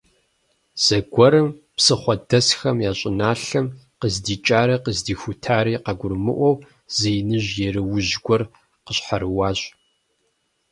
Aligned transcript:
Зэгуэрым 0.83 1.47
псыхъуэдэсхэм 1.75 2.77
я 2.89 2.91
щӀыналъэм, 2.99 3.67
къыздикӀари 3.99 4.75
къыздихутари 4.83 5.75
къагурымыӀуэу, 5.85 6.55
зы 6.95 7.09
иныжь 7.19 7.53
еруужь 7.67 8.13
гуэр 8.23 8.41
къищхьэрыуащ. 8.85 9.59